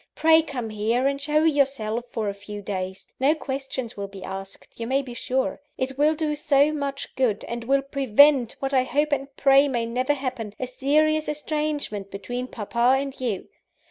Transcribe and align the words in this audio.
Pray 0.15 0.41
come 0.41 0.71
here, 0.71 1.05
and 1.05 1.21
show 1.21 1.43
yourself 1.43 2.05
for 2.09 2.27
a 2.27 2.33
few 2.33 2.59
days 2.63 3.11
no 3.19 3.35
questions 3.35 3.95
will 3.95 4.07
be 4.07 4.23
asked, 4.23 4.79
you 4.79 4.87
may 4.87 5.03
be 5.03 5.13
sure. 5.13 5.61
It 5.77 5.95
will 5.95 6.15
do 6.15 6.35
so 6.35 6.73
much 6.73 7.15
good; 7.15 7.43
and 7.43 7.65
will 7.65 7.83
prevent 7.83 8.53
what 8.57 8.73
I 8.73 8.83
hope 8.83 9.11
and 9.11 9.27
pray 9.37 9.67
may 9.67 9.85
never 9.85 10.13
happen 10.15 10.55
a 10.59 10.65
serious 10.65 11.29
estrangement 11.29 12.09
between 12.09 12.47
papa 12.47 12.95
and 12.97 13.13
you. 13.21 13.49